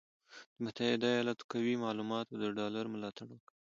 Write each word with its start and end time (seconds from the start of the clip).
د 0.55 0.57
متحده 0.63 1.07
ایالاتو 1.15 1.47
قوي 1.51 1.75
معلوماتو 1.83 2.33
د 2.41 2.43
ډالر 2.57 2.85
ملاتړ 2.93 3.27
وکړ، 3.31 3.53